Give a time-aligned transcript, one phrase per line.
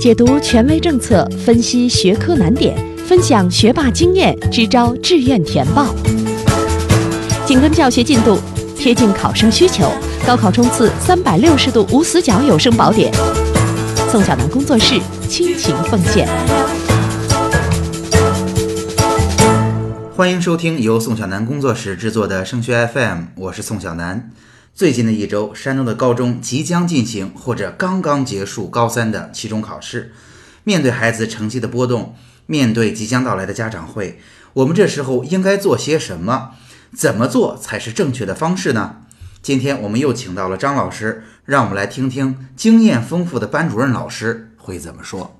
[0.00, 2.74] 解读权威政策，分析学科难点，
[3.06, 5.94] 分享学霸经验，支招志愿填报。
[7.44, 8.38] 紧跟教学进度，
[8.74, 9.92] 贴近考生需求，
[10.26, 13.12] 高考冲刺三百六十度无死角有声宝典。
[14.10, 16.26] 宋小南工作室倾情奉献。
[20.16, 24.30] 欢迎收听由宋小南工作室制作的升学 FM，我是宋小南。
[24.80, 30.10] 最近的一周，山东的高中即将进行或者刚刚结束高三的期中考试。
[30.64, 32.16] 面对孩子成绩的波动，
[32.46, 34.18] 面对即将到来的家长会，
[34.54, 36.52] 我们这时候应该做些什么？
[36.96, 39.02] 怎么做才是正确的方式呢？
[39.42, 45.38] 今天我们又请到了张老师，让我们来听听经验丰富的班主任老师会怎么说。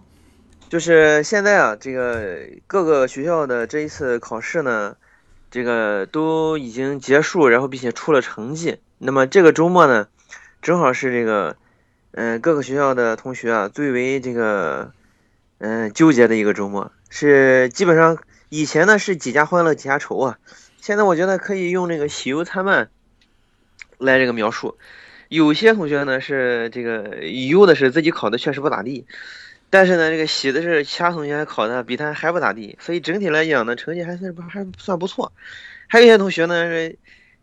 [0.69, 4.97] 就是现在啊，这个各个学校的这一次考试呢，
[5.51, 8.77] 这个都已经结束，然后并且出了成绩。
[9.03, 10.09] 那么这个周末呢，
[10.61, 11.57] 正好是这个，
[12.13, 14.93] 嗯，各个学校的同学啊最为这个，
[15.57, 16.93] 嗯，纠结的一个周末。
[17.09, 18.19] 是基本上
[18.51, 20.39] 以前呢是几家欢乐几家愁啊，
[20.83, 22.91] 现在我觉得可以用这个喜忧参半
[23.97, 24.77] 来这个描述。
[25.31, 29.07] 有些同学呢是这个忧的是自己考的确实不咋地，
[29.71, 35.33] 但是呢这个喜的是其他同学考的比他还不咋地，所以整体来讲呢成绩还算不还算不错。
[35.89, 36.99] 还有一些同学呢是。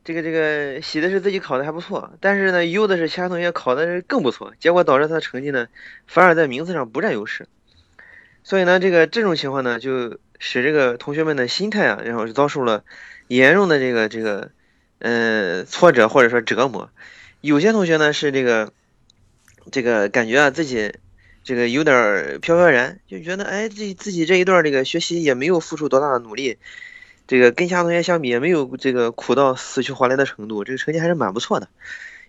[0.07, 5.67] 这个这个喜的是自己考的还不错，但是呢忧的是其他同学考的是更不错，结果导致他的成绩呢
[6.07, 7.49] 反而在名次上不占优势。
[8.41, 12.85] 所以呢这个这种情况呢就使这个同学们的心态啊，然后遭受了
[13.27, 14.51] 严重的这个这个
[14.99, 16.89] 嗯挫折或者说折磨。
[17.41, 18.71] 有些同学呢是这个
[19.73, 20.93] 这个感觉啊自己
[21.43, 26.59] 这个有点飘飘然，就觉得哎自自己这一段这个学习也没有付出多大的努力。
[27.27, 31.67] 这个跟其他同学相比，也没有这个苦到死去活来的程度，这个成绩还是蛮不错的。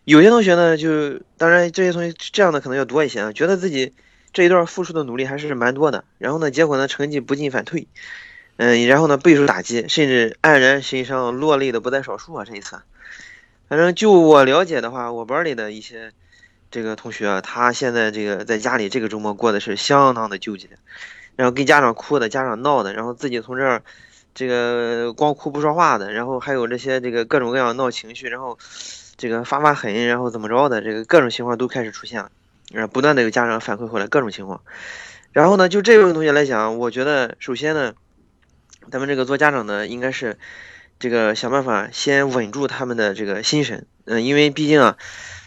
[0.05, 3.95] 有些同学呢，就当然这些同学这样的可能要多一些啊，觉得自己
[4.33, 7.87] 这一段付出的努力还是蛮多的，然后呢，结果呢，成绩不进反退，
[8.57, 12.45] 嗯，然后呢，备受打击，甚至黯然神伤、落泪的不在少数啊。
[12.45, 12.81] 这一次，
[13.69, 16.11] 反正就我了解的话，我班里的一些
[16.73, 20.71] 这个同学，他现在这个在家里这个周末过的是相当的纠结，
[21.37, 23.83] 然后跟家长哭的，家长闹的，然后自己从这儿。
[24.39, 28.57] 这个光哭不说话的，然后还有这些这个各种各样闹情绪，然后
[29.17, 32.31] 这个发发狠，然后怎么着的，这个各种情况都开始出现了，
[32.77, 34.63] 啊，不断的有家长反馈回来各种情况，
[35.33, 37.95] 然后呢，就这位同学来讲，我觉得首先呢，
[38.93, 40.39] 咱们这个做家长的应该是
[41.01, 44.97] 这个想办法先稳住他们的这个心神，嗯，因为毕竟啊，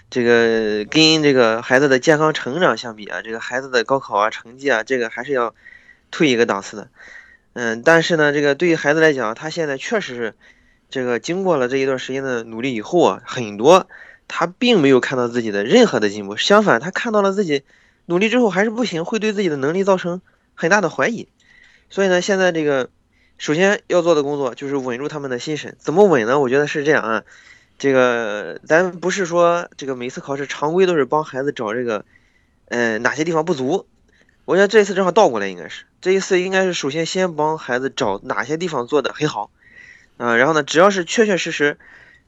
[0.09, 5.55] 这个跟这个孩子的健康成长相比啊，这个孩子的高考啊成绩啊，这个还是要
[6.11, 6.89] 退一个档次的。
[7.53, 10.35] 嗯，但是呢，这个对于孩子来讲，他现在确实是，
[10.89, 13.87] 这个经过了这一段时间的努力以后啊，很多
[14.29, 17.63] 他并没有看到自己的任何的进步，相反，他看到了自己
[18.05, 20.21] 努力之后还是不行，会对自己的能力造成
[20.55, 21.27] 很大的怀疑。
[21.89, 22.89] 所以呢，现在这个
[23.37, 25.75] 首先要做的工作就是稳住他们的心神。
[25.77, 26.39] 怎么稳呢？
[26.39, 27.23] 我觉得是这样啊，
[27.77, 32.05] 这个咱不是说这个每次考试常规都是帮孩子找这个，
[32.69, 33.87] 嗯，哪些地方不足。
[34.45, 39.51] 我觉得这一次正好倒过来，应该是这一次应该是首先先帮孩子找哪些地方做的很好，
[40.17, 41.77] 啊，然后呢，只要是确确实实，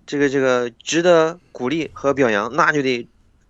[0.05, 3.07] 这个这个值得鼓励和表扬，那就得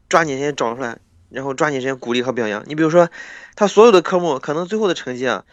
[0.08, 0.98] 抓紧时间找出来，
[1.30, 2.64] 然后抓紧时间鼓励和表扬。
[2.66, 3.10] 你比如说，
[3.56, 5.44] 他所有的科目可能最后的成绩啊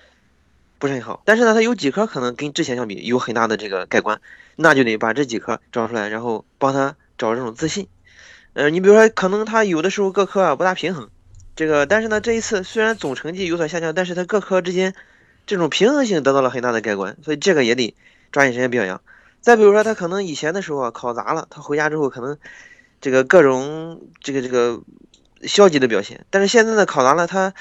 [0.78, 4.20] 不是很好，但是呢，他有几科可能跟之前相比有很大的这个改观，
[4.54, 7.88] 那就得把这几科找出来，然后帮他找这种自信。
[8.54, 11.10] 呃，你比如说，可能他有的时候各科啊不大平衡。
[11.60, 14.94] 这个，但是呢，这一次虽然总成绩有所下降，但是他各科之间
[15.44, 17.94] 这种平衡性得到了很大的改观，所以这个也得
[18.32, 19.02] 抓紧时间表扬。
[19.42, 22.38] 再比如说，他可能以前的时候啊考砸了，他回家之后可能
[23.02, 24.80] 这个各种这个这个
[25.42, 27.52] 消极的表现，但是现在呢考砸了，他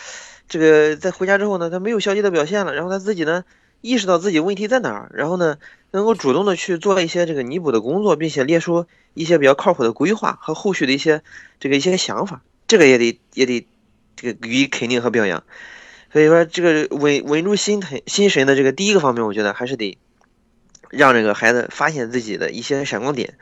[0.47, 3.43] 这个在回家之后呢，他没有消极的表现了，然后他自己呢
[3.81, 5.57] 意识到自己问题在哪儿，然后呢
[5.91, 11.21] 能够主动的去做一些这个弥补的工作，并且列出一些比较靠谱的规划和后续的一些
[11.59, 13.67] 这个一些想法，这个也得也得。
[14.19, 15.43] 这个予以肯定和表扬，
[16.11, 19.97] 所以说这个稳稳住心 thần 心神的这个第一个方面，我觉得还是得
[20.89, 23.35] 让这个孩子发现自己的一些闪光点，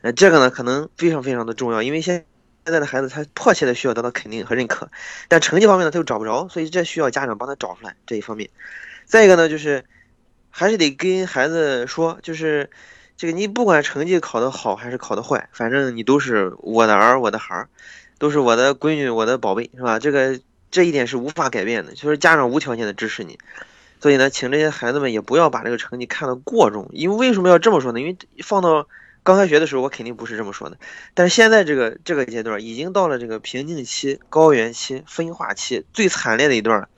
[0.00, 2.26] 呃，这个呢可能非常非常的重要，因为现
[2.64, 4.90] 现在的孩子他迫切的需要得到肯定和认可，
[5.28, 8.50] 但成绩方面呢他又找不着，所以这需要家长帮他找出来这一方面。
[9.04, 9.84] 再一个呢就是
[10.50, 12.68] 还是得跟孩子说，就是
[13.16, 17.68] 这个你不管成绩考得好还是考得坏，反正你都是我的儿，我的孩儿。
[18.18, 19.98] 都是我的闺女，我的宝贝，是吧？
[19.98, 20.40] 这个
[20.70, 23.38] 这一点是无法改变的，就是家长无条件的支持你。
[24.00, 28.00] 所以呢，请这些孩子们也不要把这个成绩看得过重，因为为什么要这么说呢？
[28.00, 28.86] 因为放到
[29.22, 30.76] 刚开学的时候我肯定不是这么说的，
[31.14, 36.88] 但是现在这个这个阶段已经到了这个瓶颈期、高原期、分化期最惨烈的一段了。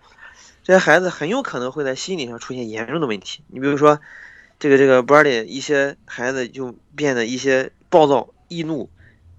[0.64, 3.42] 这些孩子很有可能会在心理上出现严重的问题。
[3.46, 4.00] 你比如说，
[4.58, 8.90] 这个这个班里一些孩子就变得一些暴躁、易怒，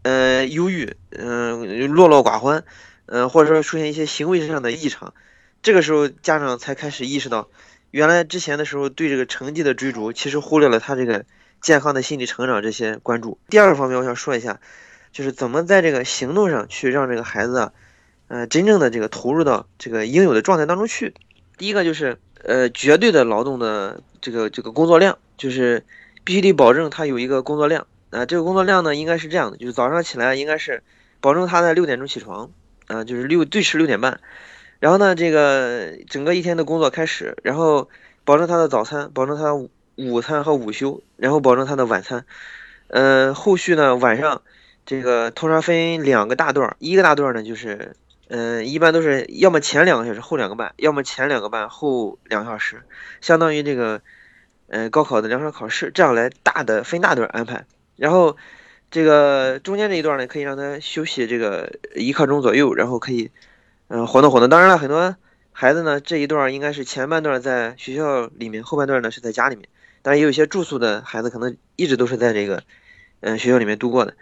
[0.09, 2.63] 呃，忧郁，嗯，落落寡欢，
[3.05, 5.13] 嗯，或者说出现一些行为上的异常。
[5.61, 7.47] 这个时候家长才开始意识到，
[7.91, 11.25] 原来之前的时候对这个成绩的追逐，其实忽略了他这个
[11.61, 13.37] 健康的心理成长这些关注。
[13.49, 14.59] 第二个方面，我想说一下，
[15.11, 17.71] 就是怎么在这个行动上去让这个孩子。
[18.29, 21.15] 呃，真正的这个投入到这个应有的状态当中去。
[21.57, 25.83] 第一个就是呃，绝对的劳动的这个这个工作量，就是
[26.23, 28.25] 必须得保证他有一个工作量啊。
[28.25, 30.83] 这个工作量呢，应该是这样的，就是早上起来应该是
[31.21, 32.51] 保证他在六点钟起床
[32.87, 34.19] 啊，就是六最迟六点半。
[34.79, 37.89] 然后呢，这个整个一天的工作开始，然后
[38.23, 42.25] 保证他的早餐，保证他午午餐和午休，然后保证他的晚餐。
[42.87, 44.41] 呃，后续呢，晚上
[44.85, 47.95] 这个通常分两个大段，一个大段呢就是。
[48.31, 52.83] 嗯，一般都是要么前两个小时后两个半，要么前两个半后两个小时，
[53.21, 54.01] 相当于这个，
[54.67, 57.65] 呃，高考的两场考试，这样来大的分大段安排。
[57.99, 58.37] 然后
[58.89, 63.29] 这个中间这一段呢，可以让他休息这个一刻钟左右，然后可以，
[63.89, 64.49] 嗯，活动活动。
[64.49, 65.15] 当然了，很多
[65.51, 69.67] 孩子呢，这一段应该是前半段在学校里面，后半段呢是在家里面。
[70.01, 72.63] 当然，也有一些住宿的孩子，可能一直都是在这个，
[73.19, 74.15] 嗯，学校里面度过的。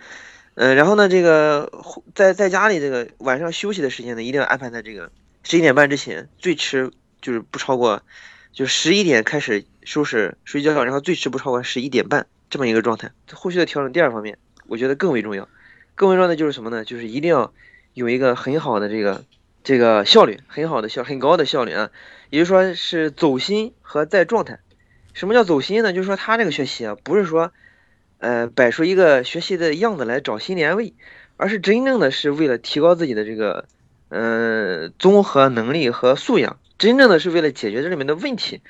[0.56, 1.72] 嗯，然后呢，这个
[2.16, 5.12] 在在家里这个晚上休息的时间呢，一定要安排在这个
[5.44, 6.92] 十一点半之前，最迟
[7.22, 8.02] 就是不超过，
[8.52, 13.12] 就十一点开始收拾睡觉，然后最迟不超过十一点半这么一个状态。
[13.34, 15.48] 后续的调整，第二方面，我觉得更为重要，
[15.96, 16.84] 更为重要的就是什么呢？
[16.84, 17.54] 就是一定要
[17.94, 19.24] 有一个很好的这个
[19.64, 21.92] 这个效率，很好的效很高的效率啊，
[22.30, 24.60] 也就是说是走心和在状态。
[25.14, 25.94] 什么叫走心呢？
[25.94, 27.52] 就是说他这个学习啊，不是说。
[28.20, 30.96] 呃，摆出一个学习的样子来找心理安慰，
[31.36, 33.68] 而是真正的是为了提高自己的这个，
[34.10, 38.62] 呃，综合能力和素养，真正的是为了解决这里面的问题，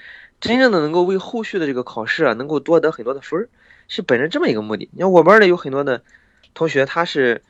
[0.41, 3.49] 真正的能够为后续的这个考试啊，能够多得很多的分儿，
[3.87, 4.89] 是本着这么一个目的。
[4.93, 6.03] 你看我班里有很多的
[6.53, 7.43] 同学，他是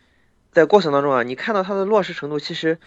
[0.51, 2.79] 在过程当中啊，你看到他的落实程度，其实，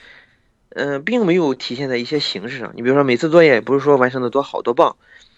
[0.71, 2.73] 嗯，并没有体现在一些形式上。
[2.75, 4.97] 你比如说每次作业不是说完成的多好多棒，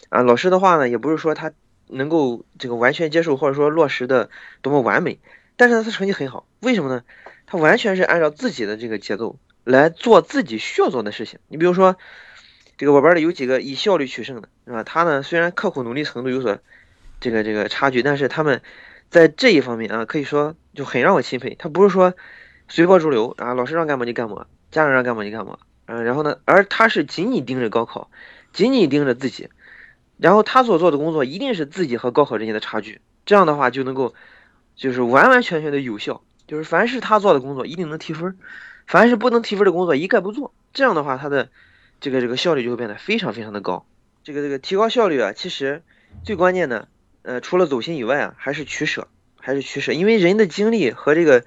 [0.09, 1.53] 啊，老师的话呢，也不是说他。
[1.95, 4.31] 能够这个完全接受或者说落实的
[4.63, 5.19] 多么完美，
[5.57, 7.03] 但是呢，他成绩很好，为什么呢？
[7.45, 11.39] 他完全是按照自己的这个节奏来做自己需要做的事情。
[11.49, 11.99] 你比如说，
[12.79, 14.85] 这个我班里有几个以效率取胜的，是吧？
[14.85, 16.61] 他呢虽然刻苦努力程度有所
[17.23, 18.61] 这个这个差距，但是他们
[19.09, 21.55] 在这一方面啊，可以说就很让我钦佩。
[21.59, 22.15] 他不是说
[22.69, 28.11] 随波逐流啊，老师让干嘛就干嘛，家长让干嘛就干嘛，嗯，然后呢，而他是紧紧盯着高考，
[28.53, 29.49] 紧紧盯着自己。
[30.19, 34.15] 然后他所做的工作一定是自己和高考之间的差距，这样的话就能够，
[34.75, 36.23] 就是完完全全的有效。
[36.49, 38.37] 就是凡是他做的工作一定能提分，
[38.87, 40.53] 凡是不能提分的工作一概不做。
[40.73, 41.49] 这样的话，他的
[42.01, 43.87] 这个这个效率就会变得非常非常的高。
[44.25, 45.83] 这个这个提高效率啊，其实
[46.25, 46.89] 最关键的，
[47.23, 49.09] 呃，除了走心以外啊，还是取舍，
[49.41, 49.93] 还是取舍。
[49.93, 51.45] 因为人的精力和这个，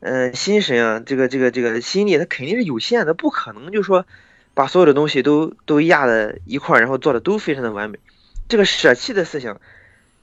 [0.00, 4.06] 嗯，心神啊，这个这个这个心力，它肯定是有限的，不可能就说。
[4.54, 8.00] 把所有的东西都都压在一块儿，然后做的都非常的完美。
[8.48, 9.60] 这个舍弃的思想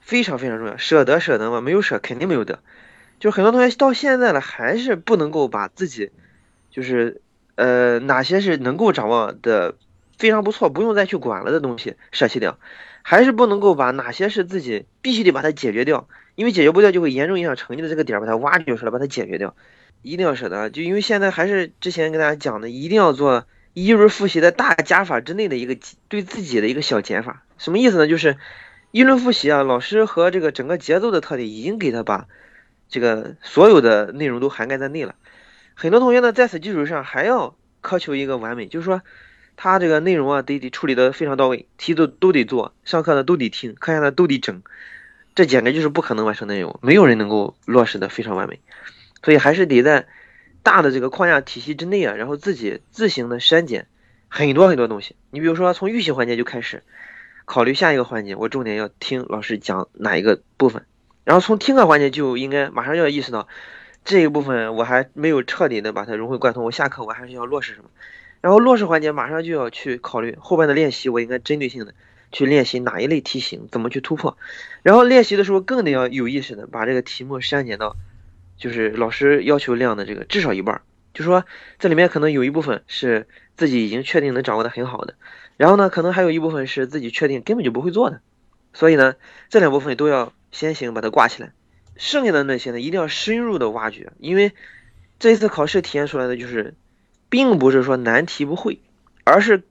[0.01, 2.59] 非常非常重要，舍得舍得嘛，没有舍肯定没有得。
[3.17, 6.11] 就很多同学到现在了，还是不能够把自己，
[6.69, 7.21] 就是
[7.55, 9.75] 呃哪些是能够掌握的
[10.17, 12.59] 非常不错，不用再去管了的东西舍弃掉，
[13.07, 19.56] 还是不能够把哪些是自己必须得把它解决掉，因为解决不掉就会严重影响成绩的这个点把它挖掘出来，把它解决掉，
[20.02, 20.71] 一定要舍得。
[20.71, 23.45] 就因为现在还是之前跟大家讲的，一定要做。
[23.78, 28.07] 一轮复习的大加法之内的一个对自己的一个小减法，什么意思呢？
[28.07, 28.38] 就是
[28.92, 32.26] 一轮复习啊，老师和这个整个节奏的特点已经给他把
[32.88, 35.16] 这个所有的内容都涵盖在内了。
[35.74, 39.02] 很多同学呢，在此基础上还要苛求一个完美，就是说
[39.57, 44.62] 他这个内容啊，得得处理的非常到位，题都都得做，上课呢都得听，课下呢都得整，
[45.35, 48.59] 这简直就是不可能完成内容，没有人能够落实的非常完美，
[49.24, 50.07] 所以还是得在。
[50.66, 53.85] 大的这个框架体系之内啊，然后自己自行的删减
[54.30, 55.16] 很多很多东西。
[55.30, 56.81] 你比如说从预习环节就开始
[57.45, 60.83] 考虑下一个环节，我重点要听老师讲哪一个部分，
[61.24, 63.47] 然后从听课环节就应该马上就要意识到
[64.04, 67.92] 这一部分我还没有彻底的把它融会贯通，我下课我还是要落实什么。
[68.45, 71.95] 然后落实环节马上就要去考虑后边的练习，我应该针对性的
[72.31, 74.37] 去练习哪一类题型，怎么去突破。
[74.83, 77.95] 然后练习的时候更得要有意识的把这个题目删减到。
[78.56, 80.83] 就是老师要求量的这个至少一半，
[81.16, 81.44] 就说
[81.80, 85.16] 这里面可能有一部分是自己已经确定能掌握的很好的，
[85.57, 88.21] 然后呢，可能还有一部分是自己确定根本就不会做的，
[88.73, 89.16] 所以呢，
[89.49, 91.52] 这两部分都要先行把它挂起来，
[91.97, 94.52] 剩下的那些呢，一定要深入的挖掘，因为
[95.18, 96.75] 这一次考试体现出来的就是，
[97.29, 98.79] 并不是说难题不会，
[99.23, 99.63] 而是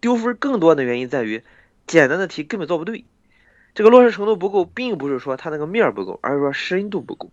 [0.00, 1.42] 丢分更多的原因在于
[1.86, 3.04] 简单的题根本做不对。
[3.74, 7.30] 这个落实程度不够，并不是说他那个面不够，而是说深度不够。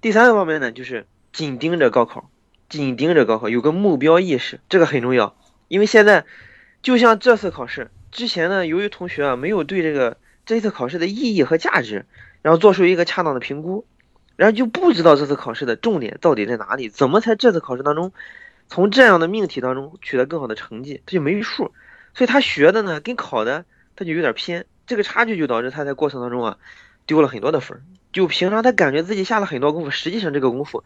[0.00, 2.30] 第三个方面呢，就是紧盯着高考，
[2.68, 5.36] 紧盯着高考，有个目标意识，这个很重要。
[5.68, 6.24] 因为现在
[6.82, 12.06] 就像这次考试之前呢，由于同学啊没有对这个这次考试的意义和价值，
[12.42, 13.86] 然后做出一个恰当的评估，
[14.36, 18.12] 然后就不知道这次考试的重点到底在哪里，怎么在这次考试当中
[18.68, 21.72] 从这样的命题当中取得更好的成绩，他就没数，
[22.14, 23.64] 所以他学的呢跟考的
[23.96, 24.66] 他就有点偏。
[24.86, 26.58] 这个差距就导致他在过程当中啊，
[27.06, 27.82] 丢了很多的分。
[28.12, 30.84] 就平常他感觉自己下了很多功夫，实际上这个功夫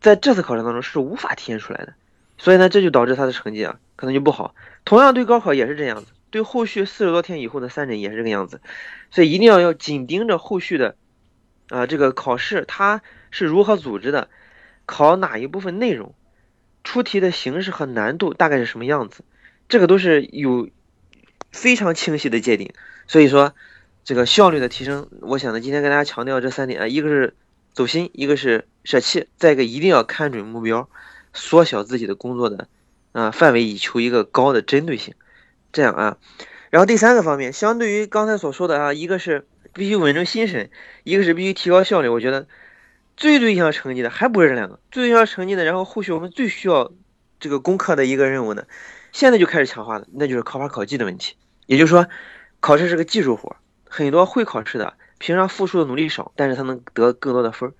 [0.00, 1.94] 在这次考试当中是无法体现出来的。
[2.38, 4.54] 所以呢，这就导致他的成绩啊可能就不好。
[4.84, 8.60] 同样对高考也是这样子，对后续四十多天以后的三诊也是这个样子。
[9.10, 10.96] 所以一定要要紧盯着后续的
[11.68, 14.28] 啊这个考试它是如何组织的，
[14.86, 16.14] 考哪一部分内容，
[16.84, 19.24] 出题的形式和难度大概是什么样子，
[19.68, 20.68] 这个都是有
[21.50, 22.72] 非常清晰的界定。
[23.06, 23.54] 所以说，
[24.04, 27.34] 这个效率的提升，我想呢，今天跟大家强调这三点啊，一个是
[27.72, 30.88] 走心，一个是舍弃，再一个一定要看准目标，
[31.32, 32.68] 缩小自己的工作的
[33.12, 35.14] 啊范围，以求一个高的针对性。
[35.72, 36.18] 这样啊，
[36.70, 40.70] 然后第三个方面，相对于刚才所说的啊，一个是必须稳住心神，
[41.04, 42.08] 一个是必须提高效率。
[42.08, 42.46] 我觉得
[43.16, 46.92] 最最影响成绩的还不是这两个，最影响成绩的，然后后续我们最需要
[47.40, 48.64] 这个攻克的一个任务呢，
[49.12, 52.06] 现在就开始强化了，那就是考法考技的问题，也就是说。
[52.64, 53.56] 考试是个技术活，
[53.88, 57.70] 很多会考试的平常付出的努力少，但是他能得更多的分；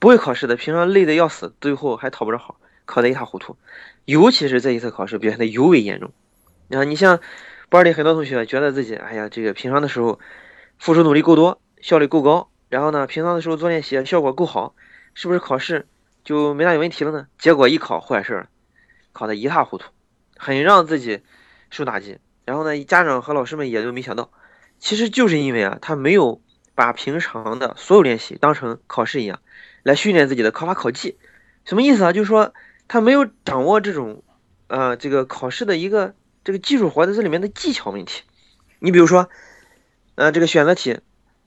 [0.00, 3.56] 不会考试的平常累得要死，最后还讨不着好，考得一塌糊涂。
[4.04, 6.10] 尤其是这一次考试表现的尤为严重。
[6.66, 7.20] 然后，你像
[7.68, 10.18] 班里很多同学觉得自己，哎呀，这个平常的时候
[10.80, 14.74] 付出努力够多，效率够高，然后呢，平常的时候做练习效果够好，
[15.12, 15.86] 是不是考试
[16.24, 17.26] 就没大有问题了呢？
[17.38, 18.48] 结果一考坏事了，
[19.12, 19.90] 考得一塌糊涂，
[20.38, 21.20] 很让自己
[21.68, 22.18] 受打击。
[22.46, 24.30] 然后呢，家长和老师们也都没想到，
[24.78, 26.40] 其实就是因为啊，他没有
[26.74, 29.40] 把平常的所有练习当成考试一样
[29.82, 31.18] 来训练自己的考法考技。
[31.66, 32.12] 什么意思啊？
[32.14, 32.54] 就是说
[32.88, 34.22] 他没有掌握这种，
[34.68, 38.22] 呃，这个考试的一个这个技术活在这里面的技巧问题。
[38.78, 39.28] 你比如说，
[40.14, 41.00] 呃，这个选择题，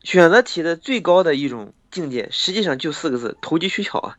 [0.06, 4.18] 选择题的最高的一种境界，实际上就四个字：投机取巧啊。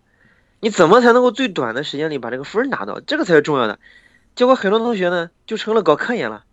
[0.58, 2.98] 你怎么才能够最短的时间里把这个分拿到？
[2.98, 3.78] 这个才是重要的。
[4.34, 6.44] 结果很多同学呢，就成了搞科研了。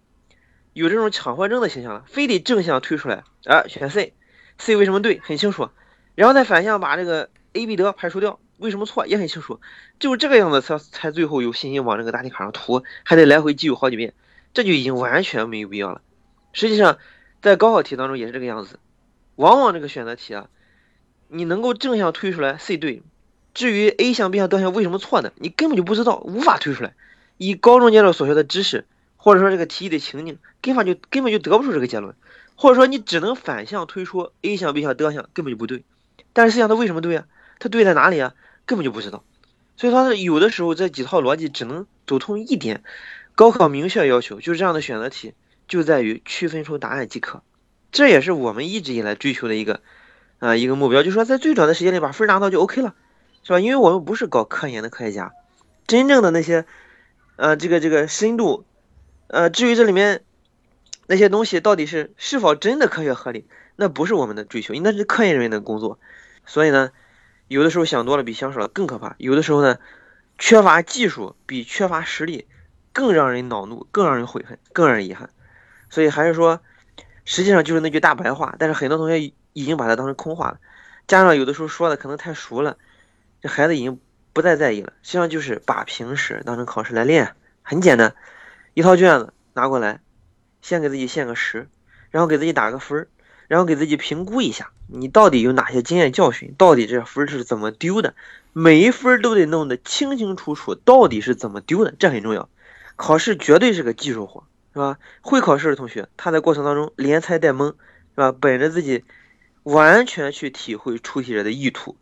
[0.73, 5.69] 有这种抢货症的现象了，非得正向推出来啊，选 C，C 为什么对，很清楚，
[6.13, 9.59] 然后再反向把这个 A、B 得排除掉，为什么错也很清楚，
[9.99, 14.13] 就是这个样子才才最后有信心往这个答题卡上涂，还得来回记录好几遍，
[14.53, 16.01] 这就已经完全没有必要了。
[16.51, 16.99] 实际上，
[17.41, 18.77] 在高考题当中也是这个样子，
[19.35, 20.49] 往往这个选择题啊，
[21.27, 23.03] 你能够正向推出来 C 对，
[23.53, 26.93] 至于 A 项、B 项、D 项为什么错的，你根本就不知道，无法推出来。
[27.37, 28.85] 以高中阶段所学的知识。
[29.15, 32.13] 或者说这个题的情景根本就根本就得不出这个结论，
[32.55, 35.85] 或者说你只能反向推出 A 项、B 项、D 项根本就不对，
[36.33, 37.25] 但是实际上它为什么对啊？
[37.57, 38.33] 它对在哪里啊？
[38.65, 39.23] 根本就不知道。
[39.77, 42.83] 所以说有的时候这几套逻辑只能走通一点。
[43.33, 45.33] 高考明确要求就是这样的选择题
[45.69, 47.43] 就在于区分出答案即可，
[47.93, 49.79] 这也是我们一直以来追求的一个
[50.39, 52.93] 啊一个目标，就是说在最短的时间内把分拿到就 OK 了，
[53.43, 53.62] 是吧？
[53.62, 55.31] 因为我们不是搞科研的科学家，
[55.88, 56.65] 真正的那些
[57.38, 58.65] 呃这个这个深度。
[59.27, 60.23] 呃，至于这里面
[61.07, 65.97] 那些东西到底是是否真的科学合理，那不是我们的追求，那是科研人员的工作。
[66.45, 66.91] 所以呢，
[67.47, 69.15] 有的时候想多了比想少了更可怕。
[69.17, 69.79] 有的时候呢，
[70.38, 72.47] 缺乏技术比缺乏实力
[72.91, 75.31] 更让人恼怒，更让人悔恨，更让人遗憾。
[75.89, 76.62] 所以还是说，
[77.25, 80.60] 实际上就是那句大白话，但是很多同学已经把它当成空话了。
[81.08, 82.77] 家长有的时候说的可能太熟了，
[83.42, 84.00] 这孩子已经
[84.34, 84.94] 不再在意了。
[85.03, 88.15] 实际上就是把平时当成考试来练，很简单。
[88.74, 90.00] 一套卷子拿过来，
[90.62, 91.70] 先给自己限个时，
[92.10, 93.08] 然后给自己打个分儿，
[93.48, 98.15] 然后给自己评估一下，你到底有哪些经验教训，到底这分是怎么丢的，
[98.53, 102.50] 每一分都得弄得清清楚楚，到底是怎么丢的，这很重要。
[102.96, 104.98] 考试绝对是个技术活，是吧？
[105.22, 107.75] 会考试的同学，他在过程当中连猜带蒙，是
[108.15, 108.32] 吧？
[108.32, 109.03] 本着自己
[109.63, 111.96] 完全去体会出题者的意图，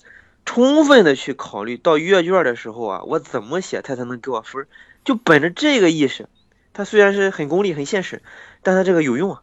[0.46, 4.66] 充分的去考虑到阅卷的时候啊，我怎么写他才能给我分，
[5.04, 6.28] 就本着这个意识。
[6.74, 8.22] 它虽然是很功利、很现实，
[8.64, 9.42] 但它这个有用啊！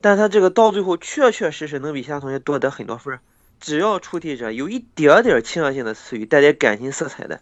[0.00, 3.20] 但它这个到最后确确实实能比其他同学多得很多分。
[3.60, 7.40] 只要出题者有一点点倾向性的词语，带点感情色彩的，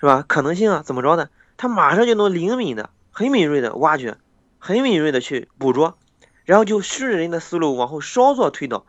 [0.00, 0.24] 是吧？
[0.26, 1.28] 可能性啊，怎么着的？
[1.58, 4.16] 他马上就能灵敏的、很敏锐的挖掘，
[4.64, 5.98] 很敏锐的去捕捉，
[6.44, 8.86] 然后就顺着人的思路往后稍作推导，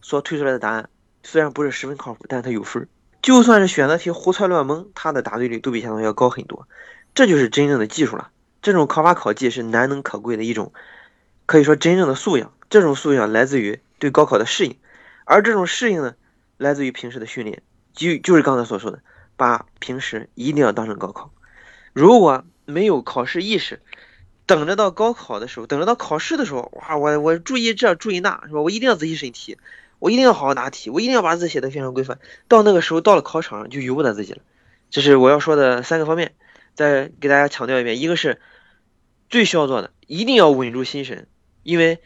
[0.00, 0.88] 所推出来的答案
[1.24, 2.88] 虽然不是十分靠谱，但是它有分儿。
[3.22, 6.68] 就算是选择题胡猜乱蒙，它的答对率都比相同要高很多。
[7.12, 8.30] 这就是真正的技术了。
[8.62, 10.72] 这种考法考技是难能可贵的一种，
[11.44, 12.52] 可以说真正的素养。
[12.70, 14.78] 这种素养来自于对高考的适应，
[15.24, 16.14] 而这种适应呢，
[16.56, 17.64] 来自于平时的训练。
[17.94, 19.00] 就就是刚才所说的，
[19.36, 21.32] 把平时一定要当成高考。
[21.92, 23.82] 如果没有考试意识，
[24.46, 28.60] 等着到高考的时候，等着到考试的时候，哇，我我注意这注意那，是吧？
[28.60, 29.58] 我一定要仔细审题，
[29.98, 32.18] 我一定要好好答题，我一定要把字写得非常规范。
[32.46, 34.38] 到那个时候，到了考场上就由不得自己了。
[34.88, 36.34] 这是我要说的三个方面，
[36.74, 38.40] 再给大家强调一遍：一个是
[39.28, 41.26] 最需要做的，一定要稳住心神，
[41.64, 41.98] 因为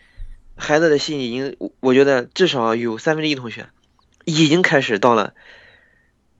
[0.56, 3.68] 孩子的心已经，我觉得至少有三分之一同学
[4.25, 5.35] 已经开始到了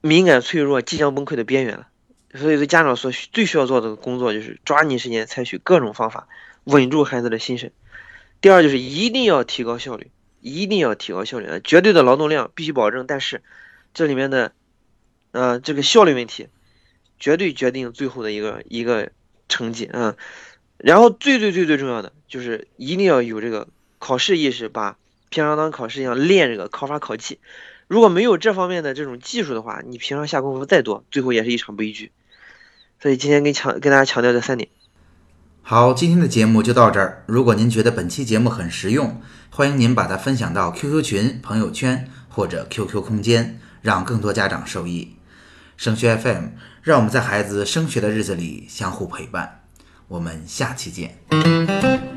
[0.01, 1.87] 敏感脆弱、即将崩溃的边缘了。
[2.33, 6.29] 所以，家长所需最需要做的工作就是抓紧时间，采取各种方法
[6.63, 7.73] 稳住孩子的心神。
[8.39, 11.59] 第二，就是一定要提高效率，一定要提高效率！
[11.63, 13.43] 绝对的劳动量必须保证，但是
[13.93, 14.53] 这里面的
[15.31, 16.47] 呃这个效率问题，
[17.19, 19.11] 绝对决定最后的一个一个
[19.49, 20.15] 成绩啊。
[20.77, 23.67] 然后最最最最重要的就是一定要有这个
[23.99, 24.97] 考试意识，把
[25.29, 27.39] 平常当考试一样练这个考法考技。
[27.87, 32.11] 如果没有这方面的这种技术的话，你平常下功夫再多，最后也是一场悲剧。
[33.01, 34.69] 所以今天跟强跟大家强调这三点。
[35.63, 37.23] 好，今天的节目就到这儿。
[37.25, 45.15] 如果您觉得本期节目很实用，欢迎您把它分享到 QQ 群、朋友圈或者 QQ 空间，让更多家长受益。
[45.77, 46.49] 升学 FM，
[46.83, 49.61] 让我们在孩子升学的日子里相互陪伴。
[50.07, 52.10] 我们下期见。